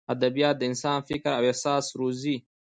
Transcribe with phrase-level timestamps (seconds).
[0.13, 2.35] ادبیات د انسان فکر او احساس روزي.